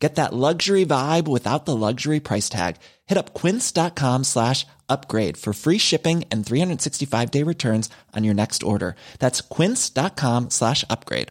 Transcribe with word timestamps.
Get 0.00 0.14
that 0.14 0.32
luxury 0.32 0.86
vibe 0.86 1.28
without 1.28 1.66
the 1.66 1.76
luxury 1.76 2.20
price 2.20 2.48
tag. 2.48 2.76
Hit 3.06 3.18
up 3.18 3.34
quince.com 3.34 4.24
slash 4.24 4.66
upgrade 4.88 5.36
for 5.36 5.52
free 5.52 5.76
shipping 5.78 6.24
and 6.32 6.44
365 6.44 7.30
day 7.30 7.42
returns 7.44 7.90
on 8.16 8.24
your 8.24 8.34
next 8.34 8.62
order. 8.62 8.96
That's 9.18 9.42
quince.com 9.42 10.50
slash 10.50 10.84
upgrade. 10.88 11.28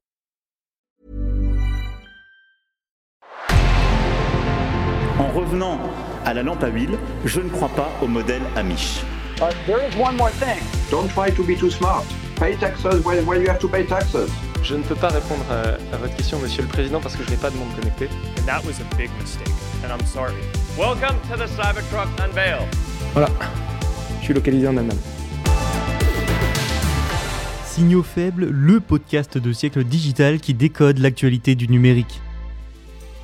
En 5.20 5.27
revenant 5.34 5.80
à 6.24 6.34
la 6.34 6.44
lampe 6.44 6.63
à 6.63 6.70
huile, 6.70 6.98
je 7.26 7.41
ne 7.41 7.49
crois 7.49 7.70
pas 7.70 7.90
au 8.02 8.08
modèle 8.08 8.44
Amish. 8.55 9.04
Uh, 9.41 9.52
there 9.66 9.82
is 9.82 9.96
one 9.96 10.16
more 10.16 10.32
thing. 10.32 10.62
Don't 10.91 11.10
try 11.10 11.30
to 11.32 11.44
be 11.44 11.55
too 11.55 11.70
smart. 11.72 12.05
Pay 12.36 12.55
taxes 12.55 13.04
when, 13.04 13.26
when 13.26 13.41
you 13.41 13.48
have 13.48 13.60
to 13.60 13.68
pay 13.68 13.86
taxes. 13.86 14.30
Je 14.63 14.76
ne 14.76 14.84
peux 14.84 14.95
pas 14.95 15.08
répondre 15.08 15.44
à, 15.49 15.95
à, 15.95 15.98
votre 15.98 16.16
question, 16.16 16.38
Monsieur 16.40 16.62
le 16.62 16.68
Président, 16.68 16.99
parce 16.99 17.16
que 17.16 17.23
je 17.23 17.30
n'ai 17.30 17.38
pas 17.38 17.49
de 17.49 17.58
monde 17.58 17.70
connecté. 17.76 18.08
And 18.40 18.45
that 18.45 18.62
was 18.66 18.80
a 18.82 18.95
big 18.95 19.09
mistake, 19.20 19.48
and 19.84 19.90
I'm 19.90 20.05
sorry. 20.05 20.34
Welcome 20.77 21.18
to 21.30 21.38
the 21.38 21.48
Cybertruck 21.48 22.08
Unveil. 22.20 22.68
Voilà, 23.13 23.30
je 24.20 24.26
suis 24.26 24.34
localisé 24.34 24.68
en 24.68 24.77
Allemagne. 24.77 24.98
Signaux 27.66 28.04
faibles, 28.04 28.45
le 28.45 28.80
podcast 28.80 29.38
de 29.38 29.54
siècle 29.54 29.84
digital 29.84 30.40
qui 30.40 30.54
décode 30.54 30.99
l'actualité 30.99 31.55
du 31.55 31.68
numérique. 31.68 32.21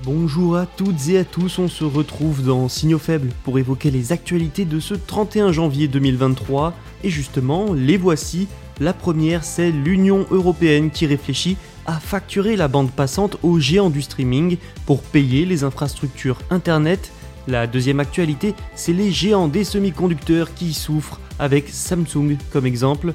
Bonjour 0.03 0.55
à 0.55 0.65
toutes 0.65 1.09
et 1.09 1.17
à 1.17 1.25
tous, 1.25 1.59
on 1.59 1.67
se 1.67 1.83
retrouve 1.83 2.43
dans 2.43 2.69
Signaux 2.69 2.99
faibles 2.99 3.29
pour 3.43 3.59
évoquer 3.59 3.91
les 3.91 4.11
actualités 4.11 4.65
de 4.65 4.79
ce 4.79 4.93
31 4.93 5.51
janvier 5.51 5.87
2023. 5.87 6.73
Et 7.03 7.09
justement, 7.09 7.73
les 7.73 7.97
voici. 7.97 8.47
La 8.81 8.91
première, 8.91 9.45
c'est 9.45 9.71
l'Union 9.71 10.25
européenne 10.31 10.91
qui 10.91 11.05
réfléchit 11.05 11.55
à 11.85 11.93
facturer 11.93 12.57
la 12.57 12.67
bande 12.67 12.91
passante 12.91 13.37
aux 13.41 13.57
géants 13.57 13.89
du 13.89 14.01
streaming 14.01 14.57
pour 14.85 15.01
payer 15.01 15.45
les 15.45 15.63
infrastructures 15.63 16.39
Internet. 16.49 17.11
La 17.47 17.67
deuxième 17.67 18.01
actualité, 18.01 18.53
c'est 18.75 18.91
les 18.91 19.11
géants 19.11 19.47
des 19.47 19.63
semi-conducteurs 19.63 20.53
qui 20.53 20.73
souffrent, 20.73 21.21
avec 21.39 21.69
Samsung 21.69 22.37
comme 22.51 22.65
exemple. 22.65 23.13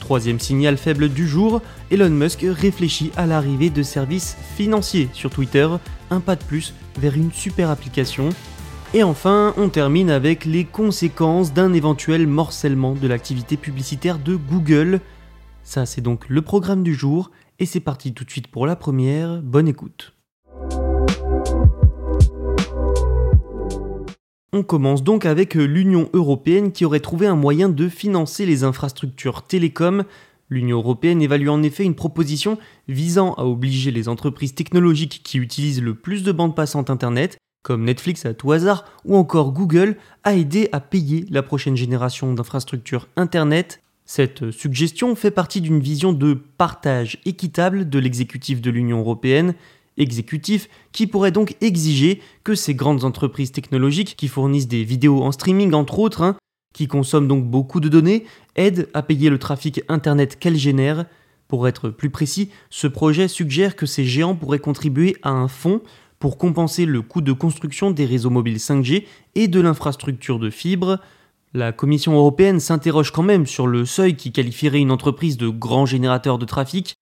Troisième 0.00 0.40
signal 0.40 0.78
faible 0.78 1.10
du 1.10 1.28
jour, 1.28 1.60
Elon 1.90 2.10
Musk 2.10 2.44
réfléchit 2.48 3.12
à 3.16 3.26
l'arrivée 3.26 3.70
de 3.70 3.82
services 3.82 4.36
financiers 4.56 5.10
sur 5.12 5.30
Twitter, 5.30 5.68
un 6.10 6.20
pas 6.20 6.36
de 6.36 6.44
plus 6.44 6.74
vers 6.98 7.14
une 7.14 7.32
super 7.32 7.70
application. 7.70 8.30
Et 8.94 9.02
enfin, 9.02 9.54
on 9.56 9.70
termine 9.70 10.10
avec 10.10 10.44
les 10.44 10.66
conséquences 10.66 11.54
d'un 11.54 11.72
éventuel 11.72 12.26
morcellement 12.26 12.92
de 12.92 13.08
l'activité 13.08 13.56
publicitaire 13.56 14.18
de 14.18 14.36
Google. 14.36 15.00
Ça, 15.62 15.86
c'est 15.86 16.02
donc 16.02 16.28
le 16.28 16.42
programme 16.42 16.82
du 16.82 16.94
jour, 16.94 17.30
et 17.58 17.64
c'est 17.64 17.80
parti 17.80 18.12
tout 18.12 18.24
de 18.24 18.30
suite 18.30 18.48
pour 18.48 18.66
la 18.66 18.76
première. 18.76 19.40
Bonne 19.40 19.66
écoute. 19.66 20.12
On 24.52 24.62
commence 24.62 25.02
donc 25.02 25.24
avec 25.24 25.54
l'Union 25.54 26.10
européenne 26.12 26.70
qui 26.70 26.84
aurait 26.84 27.00
trouvé 27.00 27.26
un 27.26 27.36
moyen 27.36 27.70
de 27.70 27.88
financer 27.88 28.44
les 28.44 28.62
infrastructures 28.62 29.40
télécom. 29.46 30.04
L'Union 30.50 30.76
européenne 30.76 31.22
évalue 31.22 31.48
en 31.48 31.62
effet 31.62 31.84
une 31.84 31.94
proposition 31.94 32.58
visant 32.88 33.32
à 33.34 33.44
obliger 33.44 33.90
les 33.90 34.10
entreprises 34.10 34.54
technologiques 34.54 35.22
qui 35.24 35.38
utilisent 35.38 35.80
le 35.80 35.94
plus 35.94 36.24
de 36.24 36.32
bandes 36.32 36.54
passantes 36.54 36.90
Internet, 36.90 37.38
comme 37.62 37.84
Netflix 37.84 38.26
à 38.26 38.34
tout 38.34 38.52
hasard 38.52 38.84
ou 39.04 39.16
encore 39.16 39.52
Google, 39.52 39.96
à 40.24 40.34
aider 40.34 40.68
à 40.72 40.80
payer 40.80 41.26
la 41.30 41.42
prochaine 41.42 41.76
génération 41.76 42.32
d'infrastructures 42.32 43.08
Internet. 43.16 43.80
Cette 44.04 44.50
suggestion 44.50 45.14
fait 45.14 45.30
partie 45.30 45.60
d'une 45.60 45.80
vision 45.80 46.12
de 46.12 46.34
partage 46.34 47.18
équitable 47.24 47.88
de 47.88 47.98
l'exécutif 47.98 48.60
de 48.60 48.70
l'Union 48.70 48.98
européenne 48.98 49.54
exécutif 49.96 50.68
qui 50.92 51.06
pourrait 51.06 51.32
donc 51.32 51.56
exiger 51.60 52.20
que 52.44 52.54
ces 52.54 52.74
grandes 52.74 53.04
entreprises 53.04 53.52
technologiques 53.52 54.16
qui 54.16 54.28
fournissent 54.28 54.68
des 54.68 54.84
vidéos 54.84 55.22
en 55.22 55.32
streaming 55.32 55.74
entre 55.74 55.98
autres, 55.98 56.22
hein, 56.22 56.36
qui 56.72 56.88
consomment 56.88 57.28
donc 57.28 57.44
beaucoup 57.44 57.80
de 57.80 57.88
données, 57.88 58.24
aident 58.56 58.88
à 58.94 59.02
payer 59.02 59.30
le 59.30 59.38
trafic 59.38 59.82
Internet 59.88 60.38
qu'elles 60.38 60.56
génèrent. 60.56 61.06
Pour 61.48 61.68
être 61.68 61.90
plus 61.90 62.08
précis, 62.08 62.50
ce 62.70 62.86
projet 62.86 63.28
suggère 63.28 63.76
que 63.76 63.84
ces 63.84 64.04
géants 64.04 64.34
pourraient 64.34 64.58
contribuer 64.58 65.16
à 65.22 65.30
un 65.30 65.48
fonds 65.48 65.82
pour 66.22 66.38
compenser 66.38 66.86
le 66.86 67.02
coût 67.02 67.20
de 67.20 67.32
construction 67.32 67.90
des 67.90 68.06
réseaux 68.06 68.30
mobiles 68.30 68.58
5G 68.58 69.06
et 69.34 69.48
de 69.48 69.60
l'infrastructure 69.60 70.38
de 70.38 70.50
fibre. 70.50 71.00
La 71.52 71.72
Commission 71.72 72.12
européenne 72.12 72.60
s'interroge 72.60 73.10
quand 73.10 73.24
même 73.24 73.44
sur 73.44 73.66
le 73.66 73.84
seuil 73.84 74.14
qui 74.14 74.30
qualifierait 74.30 74.78
une 74.78 74.92
entreprise 74.92 75.36
de 75.36 75.48
grand 75.48 75.84
générateur 75.84 76.38
de 76.38 76.44
trafic, 76.44 76.94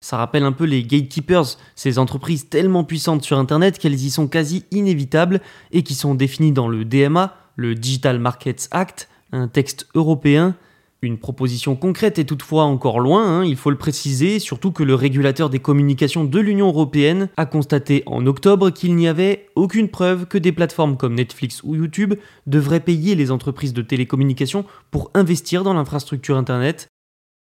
ça 0.00 0.16
rappelle 0.16 0.42
un 0.42 0.50
peu 0.50 0.64
les 0.64 0.82
gatekeepers, 0.82 1.56
ces 1.76 2.00
entreprises 2.00 2.48
tellement 2.48 2.82
puissantes 2.82 3.22
sur 3.22 3.38
Internet 3.38 3.78
qu'elles 3.78 3.94
y 3.94 4.10
sont 4.10 4.26
quasi 4.26 4.64
inévitables 4.72 5.40
et 5.70 5.84
qui 5.84 5.94
sont 5.94 6.16
définies 6.16 6.50
dans 6.50 6.66
le 6.66 6.84
DMA, 6.84 7.32
le 7.54 7.76
Digital 7.76 8.18
Markets 8.18 8.66
Act, 8.72 9.08
un 9.30 9.46
texte 9.46 9.86
européen. 9.94 10.56
Une 11.04 11.18
proposition 11.18 11.76
concrète 11.76 12.18
est 12.18 12.24
toutefois 12.24 12.64
encore 12.64 12.98
loin, 12.98 13.26
hein, 13.26 13.44
il 13.44 13.56
faut 13.56 13.68
le 13.68 13.76
préciser, 13.76 14.38
surtout 14.38 14.72
que 14.72 14.82
le 14.82 14.94
régulateur 14.94 15.50
des 15.50 15.58
communications 15.58 16.24
de 16.24 16.40
l'Union 16.40 16.68
européenne 16.68 17.28
a 17.36 17.44
constaté 17.44 18.02
en 18.06 18.24
octobre 18.24 18.70
qu'il 18.70 18.96
n'y 18.96 19.06
avait 19.06 19.50
aucune 19.54 19.90
preuve 19.90 20.24
que 20.24 20.38
des 20.38 20.50
plateformes 20.50 20.96
comme 20.96 21.14
Netflix 21.14 21.62
ou 21.62 21.74
YouTube 21.74 22.14
devraient 22.46 22.80
payer 22.80 23.14
les 23.16 23.30
entreprises 23.30 23.74
de 23.74 23.82
télécommunications 23.82 24.64
pour 24.90 25.10
investir 25.12 25.62
dans 25.62 25.74
l'infrastructure 25.74 26.38
Internet. 26.38 26.88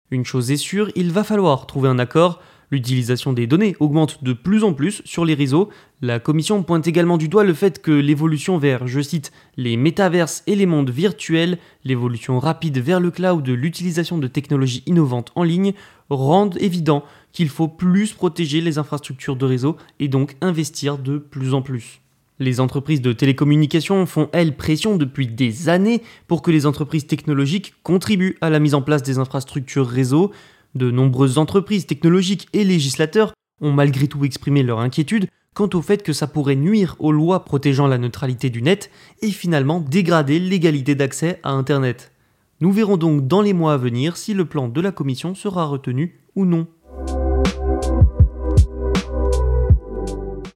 Une 0.09 0.25
chose 0.25 0.49
est 0.49 0.57
sûre, 0.57 0.89
il 0.95 1.11
va 1.11 1.23
falloir 1.23 1.67
trouver 1.67 1.89
un 1.89 1.99
accord 1.99 2.41
L'utilisation 2.71 3.33
des 3.33 3.47
données 3.47 3.75
augmente 3.81 4.23
de 4.23 4.31
plus 4.31 4.63
en 4.63 4.71
plus 4.71 5.01
sur 5.03 5.25
les 5.25 5.33
réseaux. 5.33 5.69
La 6.01 6.19
Commission 6.19 6.63
pointe 6.63 6.87
également 6.87 7.17
du 7.17 7.27
doigt 7.27 7.43
le 7.43 7.53
fait 7.53 7.81
que 7.81 7.91
l'évolution 7.91 8.57
vers, 8.57 8.87
je 8.87 9.01
cite, 9.01 9.33
les 9.57 9.75
métaverses 9.75 10.41
et 10.47 10.55
les 10.55 10.65
mondes 10.65 10.89
virtuels, 10.89 11.57
l'évolution 11.83 12.39
rapide 12.39 12.77
vers 12.77 13.01
le 13.01 13.11
cloud 13.11 13.45
l'utilisation 13.49 14.17
de 14.17 14.27
technologies 14.27 14.83
innovantes 14.85 15.33
en 15.35 15.43
ligne, 15.43 15.73
rendent 16.09 16.57
évident 16.61 17.03
qu'il 17.33 17.49
faut 17.49 17.67
plus 17.67 18.13
protéger 18.13 18.61
les 18.61 18.77
infrastructures 18.77 19.35
de 19.35 19.45
réseau 19.45 19.75
et 19.99 20.07
donc 20.07 20.37
investir 20.39 20.97
de 20.97 21.17
plus 21.17 21.53
en 21.53 21.61
plus. 21.61 21.99
Les 22.39 22.59
entreprises 22.59 23.01
de 23.01 23.13
télécommunications 23.13 24.05
font, 24.05 24.29
elles, 24.31 24.55
pression 24.55 24.95
depuis 24.95 25.27
des 25.27 25.69
années 25.69 26.01
pour 26.27 26.41
que 26.41 26.51
les 26.51 26.65
entreprises 26.65 27.05
technologiques 27.05 27.75
contribuent 27.83 28.37
à 28.41 28.49
la 28.49 28.59
mise 28.59 28.73
en 28.73 28.81
place 28.81 29.03
des 29.03 29.19
infrastructures 29.19 29.87
réseau. 29.87 30.31
De 30.73 30.89
nombreuses 30.89 31.37
entreprises 31.37 31.85
technologiques 31.85 32.47
et 32.53 32.63
législateurs 32.63 33.33
ont 33.59 33.71
malgré 33.71 34.07
tout 34.07 34.23
exprimé 34.23 34.63
leur 34.63 34.79
inquiétude 34.79 35.27
quant 35.53 35.69
au 35.73 35.81
fait 35.81 36.01
que 36.01 36.13
ça 36.13 36.27
pourrait 36.27 36.55
nuire 36.55 36.95
aux 36.99 37.11
lois 37.11 37.43
protégeant 37.43 37.87
la 37.87 37.97
neutralité 37.97 38.49
du 38.49 38.61
net 38.61 38.89
et 39.21 39.31
finalement 39.31 39.81
dégrader 39.81 40.39
l'égalité 40.39 40.95
d'accès 40.95 41.39
à 41.43 41.51
Internet. 41.51 42.13
Nous 42.61 42.71
verrons 42.71 42.95
donc 42.95 43.27
dans 43.27 43.41
les 43.41 43.53
mois 43.53 43.73
à 43.73 43.77
venir 43.77 44.15
si 44.15 44.33
le 44.33 44.45
plan 44.45 44.69
de 44.69 44.81
la 44.81 44.91
Commission 44.91 45.35
sera 45.35 45.65
retenu 45.65 46.21
ou 46.35 46.45
non. 46.45 46.67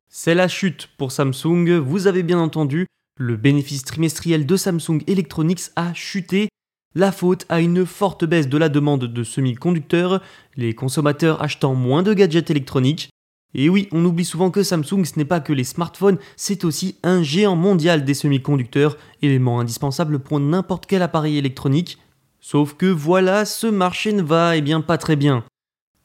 C'est 0.07 0.35
la 0.35 0.47
chute 0.47 0.89
pour 0.97 1.11
Samsung, 1.11 1.79
vous 1.79 2.07
avez 2.07 2.23
bien 2.23 2.39
entendu, 2.39 2.87
le 3.17 3.35
bénéfice 3.35 3.83
trimestriel 3.83 4.45
de 4.45 4.55
Samsung 4.55 5.01
Electronics 5.07 5.71
a 5.75 5.93
chuté 5.93 6.47
la 6.95 7.11
faute 7.11 7.45
à 7.49 7.59
une 7.59 7.85
forte 7.85 8.23
baisse 8.23 8.47
de 8.47 8.57
la 8.57 8.69
demande 8.69 9.05
de 9.05 9.23
semi-conducteurs, 9.23 10.21
les 10.55 10.73
consommateurs 10.73 11.41
achetant 11.43 11.75
moins 11.75 12.03
de 12.03 12.13
gadgets 12.13 12.49
électroniques. 12.49 13.09
Et 13.53 13.69
oui, 13.69 13.87
on 13.91 14.03
oublie 14.03 14.25
souvent 14.25 14.49
que 14.49 14.63
Samsung 14.63 15.03
ce 15.05 15.17
n'est 15.17 15.25
pas 15.25 15.41
que 15.41 15.53
les 15.53 15.63
smartphones, 15.63 16.17
c'est 16.37 16.63
aussi 16.63 16.95
un 17.03 17.21
géant 17.21 17.55
mondial 17.55 18.05
des 18.05 18.13
semi-conducteurs, 18.13 18.97
élément 19.21 19.59
indispensable 19.59 20.19
pour 20.19 20.39
n'importe 20.39 20.85
quel 20.87 21.01
appareil 21.01 21.37
électronique. 21.37 21.99
Sauf 22.39 22.75
que 22.75 22.85
voilà, 22.85 23.43
ce 23.43 23.67
marché 23.67 24.13
ne 24.13 24.21
va 24.21 24.55
eh 24.55 24.63
pas 24.85 24.97
très 24.97 25.15
bien. 25.15 25.43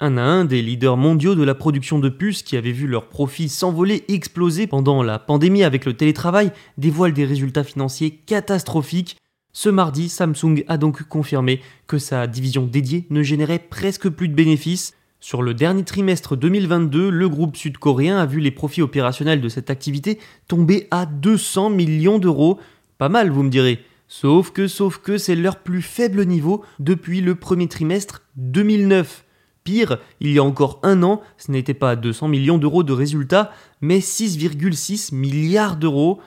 Un 0.02 0.16
à 0.16 0.22
un 0.22 0.44
des 0.44 0.62
leaders 0.62 0.96
mondiaux 0.96 1.34
de 1.34 1.42
la 1.42 1.54
production 1.54 1.98
de 1.98 2.08
puces 2.08 2.42
qui 2.42 2.56
avaient 2.56 2.72
vu 2.72 2.86
leurs 2.86 3.08
profits 3.08 3.50
s'envoler 3.50 4.04
exploser 4.08 4.66
pendant 4.66 5.02
la 5.02 5.18
pandémie 5.18 5.62
avec 5.62 5.84
le 5.84 5.92
télétravail 5.92 6.52
dévoilent 6.78 7.12
des 7.12 7.26
résultats 7.26 7.64
financiers 7.64 8.22
catastrophiques 8.26 9.18
ce 9.52 9.68
mardi, 9.68 10.08
Samsung 10.08 10.64
a 10.68 10.76
donc 10.76 11.02
confirmé 11.02 11.60
que 11.88 11.98
sa 11.98 12.26
division 12.26 12.66
dédiée 12.66 13.06
ne 13.10 13.22
générait 13.22 13.58
presque 13.58 14.08
plus 14.08 14.28
de 14.28 14.34
bénéfices. 14.34 14.94
Sur 15.18 15.42
le 15.42 15.54
dernier 15.54 15.84
trimestre 15.84 16.36
2022, 16.36 17.10
le 17.10 17.28
groupe 17.28 17.56
sud-coréen 17.56 18.16
a 18.16 18.26
vu 18.26 18.40
les 18.40 18.52
profits 18.52 18.80
opérationnels 18.80 19.40
de 19.40 19.48
cette 19.48 19.68
activité 19.68 20.18
tomber 20.46 20.86
à 20.90 21.04
200 21.04 21.70
millions 21.70 22.18
d'euros. 22.18 22.58
Pas 22.96 23.08
mal, 23.08 23.30
vous 23.30 23.42
me 23.42 23.50
direz. 23.50 23.80
Sauf 24.06 24.50
que, 24.50 24.66
sauf 24.66 24.98
que 24.98 25.18
c'est 25.18 25.36
leur 25.36 25.58
plus 25.58 25.82
faible 25.82 26.24
niveau 26.26 26.64
depuis 26.78 27.20
le 27.20 27.34
premier 27.34 27.68
trimestre 27.68 28.22
2009. 28.36 29.24
Pire, 29.64 29.98
il 30.20 30.32
y 30.32 30.38
a 30.38 30.44
encore 30.44 30.80
un 30.82 31.02
an, 31.02 31.20
ce 31.36 31.50
n'était 31.50 31.74
pas 31.74 31.96
200 31.96 32.28
millions 32.28 32.58
d'euros 32.58 32.82
de 32.82 32.92
résultats, 32.92 33.52
mais 33.80 33.98
6,6 33.98 35.14
milliards 35.14 35.76
d'euros. 35.76 36.20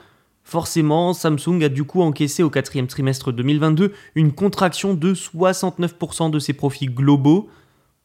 Forcément, 0.44 1.14
Samsung 1.14 1.62
a 1.64 1.68
du 1.68 1.84
coup 1.84 2.02
encaissé 2.02 2.42
au 2.42 2.50
quatrième 2.50 2.86
trimestre 2.86 3.32
2022 3.32 3.92
une 4.14 4.32
contraction 4.32 4.94
de 4.94 5.14
69% 5.14 6.30
de 6.30 6.38
ses 6.38 6.52
profits 6.52 6.86
globaux. 6.86 7.48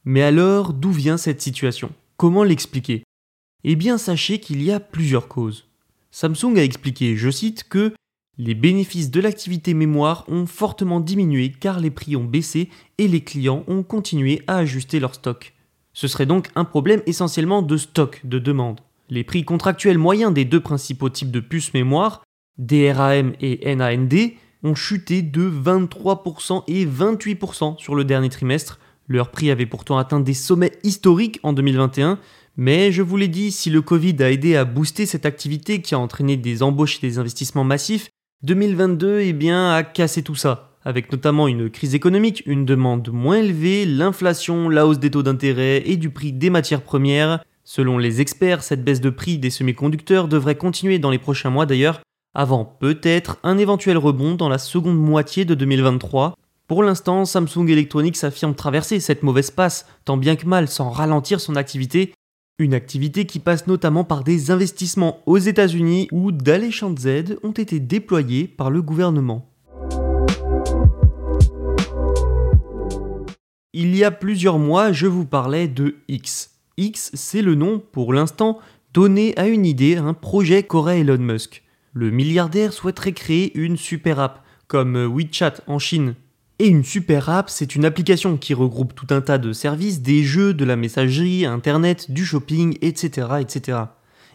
Mais 0.05 0.23
alors, 0.23 0.73
d'où 0.73 0.91
vient 0.91 1.17
cette 1.17 1.41
situation? 1.41 1.91
Comment 2.17 2.43
l'expliquer? 2.43 3.03
Eh 3.65 3.75
bien, 3.75 3.97
sachez 3.97 4.39
qu'il 4.39 4.63
y 4.63 4.71
a 4.71 4.79
plusieurs 4.79 5.27
causes. 5.27 5.67
Samsung 6.11 6.57
a 6.57 6.63
expliqué, 6.63 7.17
je 7.17 7.29
cite, 7.29 7.65
que 7.67 7.93
les 8.37 8.55
bénéfices 8.55 9.11
de 9.11 9.19
l'activité 9.19 9.73
mémoire 9.73 10.23
ont 10.29 10.45
fortement 10.45 11.01
diminué 11.01 11.51
car 11.51 11.81
les 11.81 11.91
prix 11.91 12.15
ont 12.15 12.23
baissé 12.23 12.69
et 12.97 13.09
les 13.09 13.21
clients 13.21 13.65
ont 13.67 13.83
continué 13.83 14.41
à 14.47 14.57
ajuster 14.57 15.01
leur 15.01 15.13
stock. 15.13 15.53
Ce 15.91 16.07
serait 16.07 16.25
donc 16.25 16.49
un 16.55 16.63
problème 16.63 17.01
essentiellement 17.05 17.61
de 17.61 17.75
stock, 17.75 18.21
de 18.23 18.39
demande. 18.39 18.79
Les 19.09 19.25
prix 19.25 19.43
contractuels 19.43 19.97
moyens 19.97 20.33
des 20.33 20.45
deux 20.45 20.61
principaux 20.61 21.09
types 21.09 21.31
de 21.31 21.41
puces 21.41 21.73
mémoire, 21.73 22.23
DRAM 22.59 23.33
et 23.41 23.75
NAND, 23.75 24.13
ont 24.63 24.75
chuté 24.75 25.21
de 25.21 25.49
23% 25.49 26.63
et 26.67 26.85
28% 26.85 27.79
sur 27.79 27.95
le 27.95 28.03
dernier 28.03 28.29
trimestre. 28.29 28.79
Leur 29.07 29.31
prix 29.31 29.49
avait 29.49 29.65
pourtant 29.65 29.97
atteint 29.97 30.19
des 30.19 30.33
sommets 30.33 30.73
historiques 30.83 31.39
en 31.41 31.53
2021, 31.53 32.19
mais 32.57 32.91
je 32.91 33.01
vous 33.01 33.17
l'ai 33.17 33.29
dit, 33.29 33.51
si 33.51 33.69
le 33.69 33.81
Covid 33.81 34.15
a 34.19 34.29
aidé 34.29 34.55
à 34.55 34.65
booster 34.65 35.05
cette 35.05 35.25
activité 35.25 35.81
qui 35.81 35.95
a 35.95 35.99
entraîné 35.99 36.37
des 36.37 36.61
embauches 36.61 36.97
et 36.97 37.07
des 37.07 37.17
investissements 37.17 37.63
massifs, 37.63 38.09
2022 38.43 39.21
eh 39.21 39.33
bien, 39.33 39.73
a 39.73 39.83
cassé 39.83 40.23
tout 40.23 40.35
ça, 40.35 40.77
avec 40.83 41.11
notamment 41.11 41.47
une 41.47 41.69
crise 41.69 41.95
économique, 41.95 42.43
une 42.45 42.65
demande 42.65 43.09
moins 43.11 43.37
élevée, 43.37 43.85
l'inflation, 43.85 44.69
la 44.69 44.85
hausse 44.85 44.99
des 44.99 45.11
taux 45.11 45.23
d'intérêt 45.23 45.83
et 45.85 45.97
du 45.97 46.09
prix 46.09 46.33
des 46.33 46.49
matières 46.49 46.81
premières. 46.81 47.43
Selon 47.63 47.97
les 47.97 48.21
experts, 48.21 48.63
cette 48.63 48.83
baisse 48.83 49.01
de 49.01 49.09
prix 49.09 49.37
des 49.37 49.49
semi-conducteurs 49.49 50.27
devrait 50.27 50.55
continuer 50.55 50.99
dans 50.99 51.11
les 51.11 51.17
prochains 51.17 51.49
mois 51.49 51.65
d'ailleurs, 51.65 52.01
avant 52.33 52.65
peut-être 52.65 53.37
un 53.43 53.57
éventuel 53.57 53.97
rebond 53.97 54.35
dans 54.35 54.49
la 54.49 54.57
seconde 54.57 54.99
moitié 54.99 55.45
de 55.45 55.55
2023. 55.55 56.35
Pour 56.67 56.83
l'instant, 56.83 57.25
Samsung 57.25 57.67
Electronics 57.67 58.23
affirme 58.23 58.53
traverser 58.53 58.99
cette 58.99 59.23
mauvaise 59.23 59.51
passe, 59.51 59.87
tant 60.05 60.17
bien 60.17 60.35
que 60.35 60.45
mal 60.45 60.67
sans 60.67 60.89
ralentir 60.91 61.39
son 61.39 61.55
activité, 61.55 62.13
une 62.59 62.73
activité 62.73 63.25
qui 63.25 63.39
passe 63.39 63.67
notamment 63.67 64.03
par 64.03 64.23
des 64.23 64.51
investissements 64.51 65.19
aux 65.25 65.37
États-Unis 65.37 66.07
où 66.11 66.31
d'alléchantes 66.31 67.05
aides 67.05 67.39
ont 67.41 67.51
été 67.51 67.79
déployées 67.79 68.47
par 68.47 68.69
le 68.69 68.81
gouvernement. 68.81 69.49
Il 73.73 73.95
y 73.95 74.03
a 74.03 74.11
plusieurs 74.11 74.59
mois, 74.59 74.91
je 74.91 75.07
vous 75.07 75.25
parlais 75.25 75.67
de 75.67 75.95
X. 76.07 76.51
X, 76.77 77.11
c'est 77.13 77.41
le 77.41 77.55
nom, 77.55 77.81
pour 77.91 78.13
l'instant, 78.13 78.59
donné 78.93 79.37
à 79.37 79.47
une 79.47 79.65
idée, 79.65 79.95
un 79.95 80.13
projet 80.13 80.63
qu'aurait 80.63 80.99
Elon 80.99 81.17
Musk. 81.17 81.63
Le 81.93 82.11
milliardaire 82.11 82.73
souhaiterait 82.73 83.13
créer 83.13 83.57
une 83.57 83.77
super 83.77 84.19
app, 84.19 84.43
comme 84.67 84.95
WeChat 84.95 85.61
en 85.67 85.79
Chine, 85.79 86.15
et 86.61 86.67
une 86.67 86.83
super 86.83 87.29
app, 87.29 87.49
c'est 87.49 87.73
une 87.75 87.85
application 87.85 88.35
qui 88.35 88.53
regroupe 88.53 88.93
tout 88.93 89.07
un 89.11 89.21
tas 89.21 89.37
de 89.37 89.53
services, 89.53 90.01
des 90.01 90.23
jeux, 90.23 90.53
de 90.53 90.65
la 90.65 90.75
messagerie, 90.75 91.45
Internet, 91.45 92.11
du 92.11 92.25
shopping, 92.25 92.77
etc. 92.81 93.27
etc. 93.39 93.77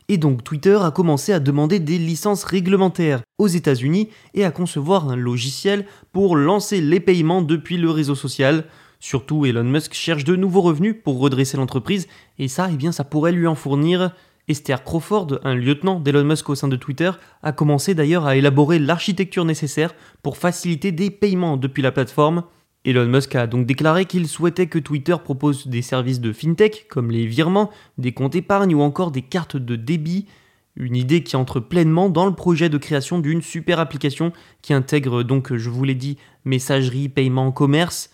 Et 0.09 0.17
donc 0.17 0.43
Twitter 0.43 0.79
a 0.81 0.91
commencé 0.91 1.35
à 1.35 1.41
demander 1.41 1.81
des 1.81 1.99
licences 1.99 2.45
réglementaires 2.45 3.21
aux 3.37 3.47
États-Unis 3.47 4.09
et 4.33 4.43
à 4.47 4.51
concevoir 4.51 5.11
un 5.11 5.17
logiciel 5.17 5.85
pour 6.13 6.35
lancer 6.35 6.81
les 6.81 7.01
paiements 7.01 7.43
depuis 7.43 7.77
le 7.77 7.91
réseau 7.91 8.15
social. 8.15 8.65
Surtout 9.01 9.45
Elon 9.45 9.65
Musk 9.65 9.93
cherche 9.93 10.25
de 10.25 10.35
nouveaux 10.35 10.63
revenus 10.63 10.97
pour 11.05 11.19
redresser 11.19 11.59
l'entreprise 11.59 12.09
et 12.39 12.49
ça, 12.49 12.69
eh 12.73 12.77
bien, 12.77 12.91
ça 12.91 13.05
pourrait 13.05 13.33
lui 13.33 13.47
en 13.47 13.55
fournir. 13.55 14.13
Esther 14.47 14.85
Crawford, 14.85 15.39
un 15.43 15.55
lieutenant 15.55 16.01
d'Elon 16.01 16.25
Musk 16.25 16.51
au 16.51 16.55
sein 16.55 16.69
de 16.69 16.77
Twitter, 16.77 17.11
a 17.43 17.53
commencé 17.53 17.95
d'ailleurs 17.95 18.27
à 18.27 18.37
élaborer 18.37 18.79
l'architecture 18.79 19.45
nécessaire 19.45 19.95
pour 20.23 20.37
faciliter 20.37 20.93
des 20.93 21.11
paiements 21.11 21.57
depuis 21.57 21.83
la 21.83 21.93
plateforme. 21.93 22.45
Elon 22.85 23.07
Musk 23.07 23.35
a 23.37 23.47
donc 23.47 23.65
déclaré 23.65 24.05
qu'il 24.05 24.29
souhaitait 24.29 24.67
que 24.67 24.79
Twitter 24.79 25.17
propose 25.23 25.67
des 25.67 25.81
services 25.81 26.21
de 26.21 26.33
fintech 26.33 26.87
comme 26.89 27.11
les 27.11 27.27
virements, 27.27 27.71
des 27.97 28.13
comptes 28.13 28.35
épargne 28.35 28.75
ou 28.75 28.83
encore 28.83 29.11
des 29.11 29.23
cartes 29.23 29.57
de 29.57 29.77
débit, 29.77 30.27
une 30.77 30.97
idée 30.97 31.23
qui 31.23 31.37
entre 31.37 31.61
pleinement 31.61 32.11
dans 32.11 32.27
le 32.27 32.35
projet 32.35 32.69
de 32.69 32.77
création 32.77 33.21
d'une 33.21 33.41
super 33.41 33.81
application 33.81 34.33
qui 34.61 34.75
intègre 34.75 35.23
donc, 35.23 35.55
je 35.55 35.71
vous 35.71 35.85
l'ai 35.85 35.95
dit, 35.95 36.19
messagerie, 36.45 37.09
paiement, 37.09 37.53
commerce, 37.53 38.11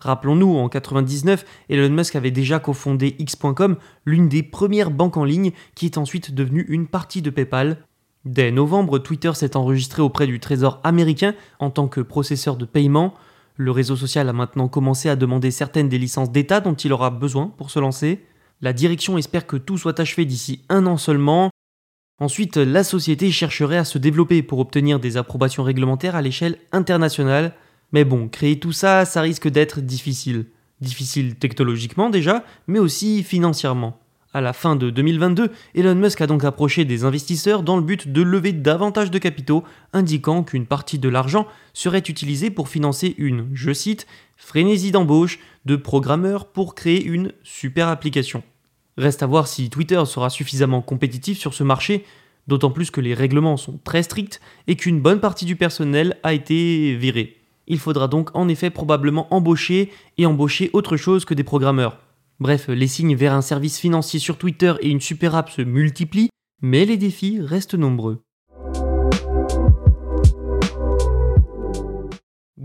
Rappelons-nous, 0.00 0.56
en 0.56 0.68
99, 0.68 1.44
Elon 1.68 1.90
Musk 1.90 2.16
avait 2.16 2.30
déjà 2.30 2.58
cofondé 2.58 3.16
X.com, 3.18 3.76
l'une 4.06 4.28
des 4.28 4.42
premières 4.42 4.90
banques 4.90 5.18
en 5.18 5.24
ligne 5.24 5.52
qui 5.74 5.86
est 5.86 5.98
ensuite 5.98 6.34
devenue 6.34 6.64
une 6.68 6.86
partie 6.86 7.22
de 7.22 7.30
PayPal. 7.30 7.76
Dès 8.24 8.50
novembre, 8.50 8.98
Twitter 8.98 9.32
s'est 9.34 9.56
enregistré 9.56 10.02
auprès 10.02 10.26
du 10.26 10.40
Trésor 10.40 10.80
américain 10.84 11.34
en 11.58 11.70
tant 11.70 11.88
que 11.88 12.00
processeur 12.00 12.56
de 12.56 12.64
paiement. 12.64 13.14
Le 13.56 13.70
réseau 13.70 13.96
social 13.96 14.28
a 14.28 14.32
maintenant 14.32 14.68
commencé 14.68 15.08
à 15.10 15.16
demander 15.16 15.50
certaines 15.50 15.88
des 15.88 15.98
licences 15.98 16.32
d'État 16.32 16.60
dont 16.60 16.74
il 16.74 16.92
aura 16.92 17.10
besoin 17.10 17.52
pour 17.58 17.70
se 17.70 17.78
lancer. 17.78 18.24
La 18.62 18.72
direction 18.72 19.18
espère 19.18 19.46
que 19.46 19.56
tout 19.56 19.78
soit 19.78 20.00
achevé 20.00 20.24
d'ici 20.24 20.62
un 20.68 20.86
an 20.86 20.96
seulement. 20.96 21.50
Ensuite, 22.20 22.58
la 22.58 22.84
société 22.84 23.30
chercherait 23.30 23.78
à 23.78 23.84
se 23.84 23.96
développer 23.96 24.42
pour 24.42 24.58
obtenir 24.58 25.00
des 25.00 25.16
approbations 25.16 25.62
réglementaires 25.62 26.16
à 26.16 26.22
l'échelle 26.22 26.58
internationale. 26.72 27.54
Mais 27.92 28.04
bon, 28.04 28.28
créer 28.28 28.58
tout 28.58 28.72
ça, 28.72 29.04
ça 29.04 29.20
risque 29.20 29.48
d'être 29.48 29.80
difficile. 29.80 30.46
Difficile 30.80 31.36
technologiquement 31.36 32.10
déjà, 32.10 32.44
mais 32.66 32.78
aussi 32.78 33.22
financièrement. 33.22 33.98
À 34.32 34.40
la 34.40 34.52
fin 34.52 34.76
de 34.76 34.90
2022, 34.90 35.50
Elon 35.74 35.96
Musk 35.96 36.20
a 36.20 36.28
donc 36.28 36.44
approché 36.44 36.84
des 36.84 37.04
investisseurs 37.04 37.64
dans 37.64 37.76
le 37.76 37.82
but 37.82 38.12
de 38.12 38.22
lever 38.22 38.52
davantage 38.52 39.10
de 39.10 39.18
capitaux, 39.18 39.64
indiquant 39.92 40.44
qu'une 40.44 40.66
partie 40.66 41.00
de 41.00 41.08
l'argent 41.08 41.48
serait 41.72 41.98
utilisée 41.98 42.50
pour 42.50 42.68
financer 42.68 43.16
une, 43.18 43.48
je 43.54 43.72
cite, 43.72 44.06
frénésie 44.36 44.92
d'embauche 44.92 45.40
de 45.64 45.74
programmeurs 45.74 46.46
pour 46.46 46.76
créer 46.76 47.04
une 47.04 47.32
super 47.42 47.88
application. 47.88 48.44
Reste 48.96 49.24
à 49.24 49.26
voir 49.26 49.48
si 49.48 49.68
Twitter 49.68 50.00
sera 50.06 50.30
suffisamment 50.30 50.80
compétitif 50.80 51.36
sur 51.36 51.52
ce 51.52 51.64
marché, 51.64 52.04
d'autant 52.46 52.70
plus 52.70 52.92
que 52.92 53.00
les 53.00 53.14
règlements 53.14 53.56
sont 53.56 53.80
très 53.82 54.04
stricts 54.04 54.40
et 54.68 54.76
qu'une 54.76 55.00
bonne 55.00 55.20
partie 55.20 55.44
du 55.44 55.56
personnel 55.56 56.18
a 56.22 56.34
été 56.34 56.94
viré. 56.94 57.39
Il 57.66 57.78
faudra 57.78 58.08
donc 58.08 58.30
en 58.34 58.48
effet 58.48 58.70
probablement 58.70 59.32
embaucher 59.32 59.90
et 60.18 60.26
embaucher 60.26 60.70
autre 60.72 60.96
chose 60.96 61.24
que 61.24 61.34
des 61.34 61.44
programmeurs. 61.44 61.98
Bref, 62.40 62.68
les 62.68 62.86
signes 62.86 63.16
vers 63.16 63.34
un 63.34 63.42
service 63.42 63.78
financier 63.78 64.18
sur 64.18 64.38
Twitter 64.38 64.74
et 64.80 64.88
une 64.88 65.00
super 65.00 65.34
app 65.34 65.50
se 65.50 65.62
multiplient, 65.62 66.30
mais 66.62 66.84
les 66.84 66.96
défis 66.96 67.38
restent 67.40 67.74
nombreux. 67.74 68.22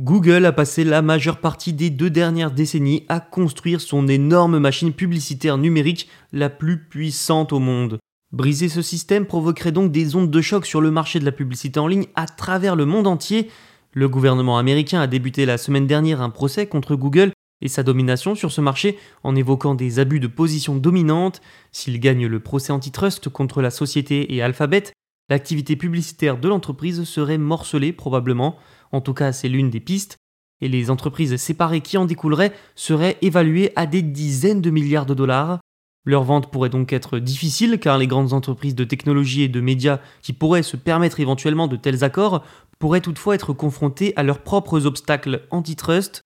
Google 0.06 0.46
a 0.46 0.52
passé 0.52 0.84
la 0.84 1.02
majeure 1.02 1.40
partie 1.40 1.74
des 1.74 1.90
deux 1.90 2.10
dernières 2.10 2.52
décennies 2.52 3.06
à 3.10 3.20
construire 3.20 3.82
son 3.82 4.08
énorme 4.08 4.60
machine 4.60 4.94
publicitaire 4.94 5.58
numérique 5.58 6.08
la 6.32 6.50
plus 6.50 6.88
puissante 6.88 7.52
au 7.52 7.60
monde. 7.60 7.98
Briser 8.32 8.70
ce 8.70 8.82
système 8.82 9.26
provoquerait 9.26 9.72
donc 9.72 9.92
des 9.92 10.16
ondes 10.16 10.30
de 10.30 10.42
choc 10.42 10.66
sur 10.66 10.80
le 10.80 10.92
marché 10.92 11.20
de 11.20 11.26
la 11.26 11.32
publicité 11.32 11.80
en 11.80 11.88
ligne 11.88 12.06
à 12.16 12.28
travers 12.28 12.76
le 12.76 12.86
monde 12.86 13.08
entier, 13.08 13.50
le 13.96 14.10
gouvernement 14.10 14.58
américain 14.58 15.00
a 15.00 15.08
débuté 15.08 15.46
la 15.46 15.58
semaine 15.58 15.88
dernière 15.88 16.22
un 16.22 16.30
procès 16.30 16.68
contre 16.68 16.96
Google 16.96 17.32
et 17.62 17.70
sa 17.70 17.82
domination 17.82 18.36
sur 18.36 18.52
ce 18.52 18.60
marché 18.60 19.00
en 19.24 19.38
évoquant 19.38 19.74
des 19.74 20.00
abus 20.00 20.20
de 20.20 20.28
position 20.28 20.76
dominante. 20.76 21.42
S'il 21.72 22.02
gagne 22.02 22.28
le 22.28 22.40
procès 22.42 22.74
antitrust 22.74 23.30
contre 23.30 23.62
la 23.62 23.72
société 23.72 24.36
et 24.36 24.42
Alphabet, 24.42 24.92
l'activité 25.30 25.78
publicitaire 25.78 26.38
de 26.38 26.50
l'entreprise 26.50 27.06
serait 27.06 27.38
morcelée 27.38 27.94
probablement, 27.94 28.58
en 28.92 29.00
tout 29.00 29.14
cas 29.14 29.32
c'est 29.32 29.48
l'une 29.48 29.70
des 29.70 29.80
pistes, 29.80 30.18
et 30.60 30.68
les 30.68 30.92
entreprises 30.92 31.38
séparées 31.38 31.82
qui 31.82 31.98
en 31.98 32.04
découleraient 32.04 32.54
seraient 32.76 33.18
évaluées 33.22 33.72
à 33.78 33.86
des 33.86 34.02
dizaines 34.02 34.62
de 34.62 34.72
milliards 34.72 35.06
de 35.06 35.14
dollars. 35.14 35.60
Leur 36.08 36.24
vente 36.24 36.52
pourrait 36.52 36.70
donc 36.70 36.94
être 36.94 37.18
difficile 37.18 37.80
car 37.80 37.98
les 37.98 38.06
grandes 38.06 38.34
entreprises 38.34 38.76
de 38.76 38.84
technologie 38.84 39.42
et 39.42 39.48
de 39.48 39.60
médias 39.60 40.00
qui 40.22 40.34
pourraient 40.34 40.62
se 40.62 40.78
permettre 40.78 41.20
éventuellement 41.20 41.68
de 41.68 41.78
tels 41.78 42.04
accords 42.04 42.44
pourraient 42.80 43.02
toutefois 43.02 43.36
être 43.36 43.54
confrontés 43.54 44.14
à 44.16 44.24
leurs 44.24 44.40
propres 44.40 44.86
obstacles 44.86 45.48
antitrust. 45.52 46.22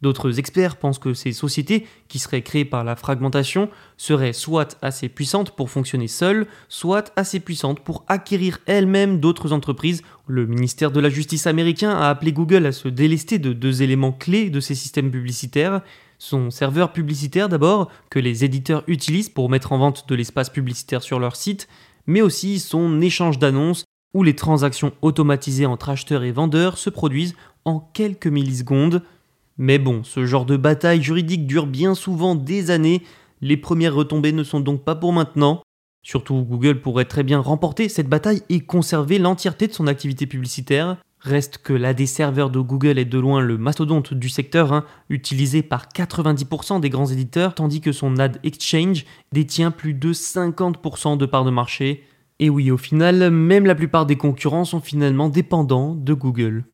D'autres 0.00 0.38
experts 0.38 0.76
pensent 0.76 0.98
que 0.98 1.12
ces 1.12 1.32
sociétés, 1.32 1.86
qui 2.08 2.18
seraient 2.18 2.40
créées 2.40 2.64
par 2.64 2.84
la 2.84 2.96
fragmentation, 2.96 3.68
seraient 3.98 4.32
soit 4.32 4.78
assez 4.80 5.10
puissantes 5.10 5.50
pour 5.50 5.68
fonctionner 5.68 6.08
seules, 6.08 6.46
soit 6.68 7.12
assez 7.16 7.38
puissantes 7.38 7.80
pour 7.80 8.04
acquérir 8.08 8.60
elles-mêmes 8.64 9.20
d'autres 9.20 9.52
entreprises. 9.52 10.02
Le 10.26 10.46
ministère 10.46 10.90
de 10.90 11.00
la 11.00 11.10
Justice 11.10 11.46
américain 11.46 11.90
a 11.90 12.08
appelé 12.08 12.32
Google 12.32 12.64
à 12.64 12.72
se 12.72 12.88
délester 12.88 13.38
de 13.38 13.52
deux 13.52 13.82
éléments 13.82 14.12
clés 14.12 14.48
de 14.48 14.60
ses 14.60 14.74
systèmes 14.74 15.10
publicitaires. 15.10 15.82
Son 16.18 16.50
serveur 16.50 16.92
publicitaire 16.92 17.50
d'abord, 17.50 17.90
que 18.08 18.18
les 18.18 18.42
éditeurs 18.42 18.84
utilisent 18.86 19.28
pour 19.28 19.50
mettre 19.50 19.72
en 19.72 19.78
vente 19.78 20.08
de 20.08 20.14
l'espace 20.14 20.48
publicitaire 20.48 21.02
sur 21.02 21.18
leur 21.18 21.36
site, 21.36 21.68
mais 22.06 22.22
aussi 22.22 22.58
son 22.58 23.02
échange 23.02 23.38
d'annonces 23.38 23.84
où 24.14 24.22
les 24.22 24.34
transactions 24.34 24.92
automatisées 25.02 25.66
entre 25.66 25.90
acheteurs 25.90 26.24
et 26.24 26.32
vendeurs 26.32 26.78
se 26.78 26.90
produisent 26.90 27.36
en 27.64 27.80
quelques 27.80 28.26
millisecondes. 28.26 29.02
Mais 29.58 29.78
bon, 29.78 30.02
ce 30.04 30.26
genre 30.26 30.46
de 30.46 30.56
bataille 30.56 31.02
juridique 31.02 31.46
dure 31.46 31.66
bien 31.66 31.94
souvent 31.94 32.34
des 32.34 32.70
années, 32.70 33.02
les 33.40 33.56
premières 33.56 33.94
retombées 33.94 34.32
ne 34.32 34.44
sont 34.44 34.60
donc 34.60 34.84
pas 34.84 34.94
pour 34.94 35.12
maintenant. 35.12 35.62
Surtout 36.02 36.42
Google 36.42 36.80
pourrait 36.80 37.04
très 37.04 37.22
bien 37.22 37.40
remporter 37.40 37.88
cette 37.88 38.08
bataille 38.08 38.42
et 38.48 38.60
conserver 38.60 39.18
l'entièreté 39.18 39.66
de 39.66 39.72
son 39.72 39.86
activité 39.86 40.26
publicitaire. 40.26 40.96
Reste 41.20 41.58
que 41.58 41.74
l'AD 41.74 42.06
serveur 42.06 42.48
de 42.48 42.60
Google 42.60 42.98
est 42.98 43.04
de 43.04 43.18
loin 43.18 43.40
le 43.42 43.58
mastodonte 43.58 44.14
du 44.14 44.30
secteur, 44.30 44.72
hein, 44.72 44.86
utilisé 45.10 45.62
par 45.62 45.88
90% 45.88 46.80
des 46.80 46.88
grands 46.88 47.06
éditeurs, 47.06 47.54
tandis 47.54 47.82
que 47.82 47.92
son 47.92 48.18
Ad 48.18 48.38
Exchange 48.42 49.04
détient 49.30 49.70
plus 49.70 49.92
de 49.92 50.14
50% 50.14 51.18
de 51.18 51.26
parts 51.26 51.44
de 51.44 51.50
marché. 51.50 52.06
Et 52.42 52.48
oui, 52.48 52.70
au 52.70 52.78
final, 52.78 53.30
même 53.30 53.66
la 53.66 53.74
plupart 53.74 54.06
des 54.06 54.16
concurrents 54.16 54.64
sont 54.64 54.80
finalement 54.80 55.28
dépendants 55.28 55.94
de 55.94 56.14
Google. 56.14 56.64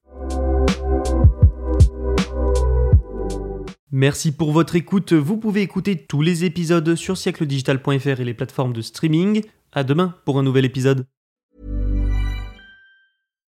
Merci 3.90 4.30
pour 4.30 4.52
votre 4.52 4.76
écoute. 4.76 5.12
Vous 5.12 5.38
pouvez 5.38 5.62
écouter 5.62 5.96
tous 5.96 6.22
les 6.22 6.44
épisodes 6.44 6.94
sur 6.94 7.16
siècledigital.fr 7.16 8.20
et 8.20 8.24
les 8.24 8.34
plateformes 8.34 8.72
de 8.72 8.80
streaming. 8.80 9.42
À 9.72 9.82
demain 9.82 10.14
pour 10.24 10.38
un 10.38 10.44
nouvel 10.44 10.64
épisode. 10.64 11.04